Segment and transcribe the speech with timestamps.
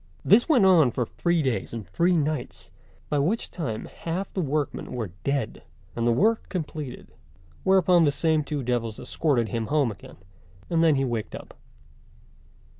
[0.25, 2.71] This went on for three days and three nights,
[3.07, 5.61] by which time half the workmen were dead,
[5.95, 7.11] and the work completed;
[7.63, 10.17] whereupon the same two devils escorted him home again,
[10.71, 11.53] and then he waked up.